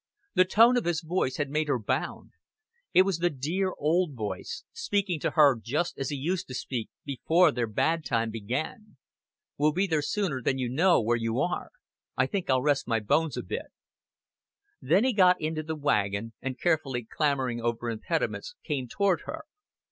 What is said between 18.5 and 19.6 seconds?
came toward her.